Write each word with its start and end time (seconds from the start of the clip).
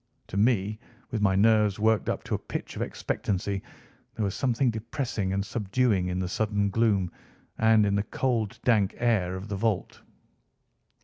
To 0.29 0.35
me, 0.35 0.79
with 1.11 1.21
my 1.21 1.35
nerves 1.35 1.77
worked 1.77 2.09
up 2.09 2.23
to 2.23 2.33
a 2.33 2.39
pitch 2.39 2.75
of 2.75 2.81
expectancy, 2.81 3.61
there 4.15 4.25
was 4.25 4.33
something 4.33 4.71
depressing 4.71 5.31
and 5.31 5.45
subduing 5.45 6.07
in 6.07 6.17
the 6.17 6.27
sudden 6.27 6.71
gloom, 6.71 7.11
and 7.59 7.85
in 7.85 7.93
the 7.93 8.01
cold 8.09 8.57
dank 8.63 8.95
air 8.97 9.35
of 9.35 9.47
the 9.47 9.55
vault. 9.57 10.01